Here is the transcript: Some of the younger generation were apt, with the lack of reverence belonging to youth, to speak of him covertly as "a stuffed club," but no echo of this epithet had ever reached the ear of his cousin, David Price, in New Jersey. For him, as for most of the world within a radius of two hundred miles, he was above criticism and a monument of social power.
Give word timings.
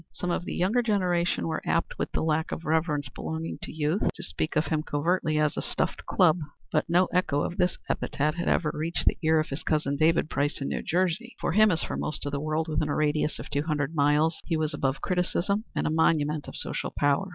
Some 0.11 0.31
of 0.31 0.45
the 0.45 0.55
younger 0.55 0.81
generation 0.81 1.47
were 1.47 1.61
apt, 1.63 1.99
with 1.99 2.11
the 2.11 2.23
lack 2.23 2.51
of 2.51 2.65
reverence 2.65 3.07
belonging 3.09 3.59
to 3.61 3.71
youth, 3.71 4.01
to 4.15 4.23
speak 4.23 4.55
of 4.55 4.65
him 4.65 4.81
covertly 4.81 5.37
as 5.37 5.55
"a 5.55 5.61
stuffed 5.61 6.07
club," 6.07 6.39
but 6.71 6.89
no 6.89 7.05
echo 7.13 7.43
of 7.43 7.57
this 7.57 7.77
epithet 7.87 8.33
had 8.33 8.47
ever 8.47 8.71
reached 8.73 9.05
the 9.05 9.19
ear 9.21 9.39
of 9.39 9.49
his 9.49 9.61
cousin, 9.61 9.95
David 9.97 10.27
Price, 10.27 10.59
in 10.59 10.69
New 10.69 10.81
Jersey. 10.81 11.35
For 11.39 11.51
him, 11.51 11.69
as 11.69 11.83
for 11.83 11.97
most 11.97 12.25
of 12.25 12.31
the 12.31 12.39
world 12.41 12.67
within 12.67 12.89
a 12.89 12.95
radius 12.95 13.37
of 13.37 13.51
two 13.51 13.61
hundred 13.61 13.93
miles, 13.93 14.41
he 14.47 14.57
was 14.57 14.73
above 14.73 15.01
criticism 15.01 15.65
and 15.75 15.85
a 15.85 15.91
monument 15.91 16.47
of 16.47 16.55
social 16.55 16.91
power. 16.97 17.29